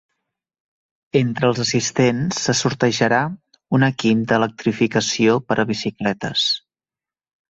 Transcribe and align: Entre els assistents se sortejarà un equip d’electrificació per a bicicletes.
Entre 1.19 1.45
els 1.49 1.59
assistents 1.63 2.39
se 2.45 2.55
sortejarà 2.61 3.19
un 3.79 3.87
equip 3.89 4.25
d’electrificació 4.31 5.35
per 5.51 5.59
a 5.65 5.67
bicicletes. 5.73 6.49